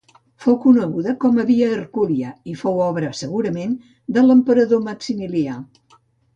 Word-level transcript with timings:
Fou 0.43 0.55
coneguda 0.61 1.13
com 1.25 1.37
a 1.43 1.45
Via 1.49 1.67
Hercúlia 1.73 2.33
i 2.53 2.57
fou 2.63 2.81
obra 2.87 3.13
segurament 3.21 3.79
de 4.19 4.27
l'emperador 4.27 4.85
Maximià. 4.91 5.63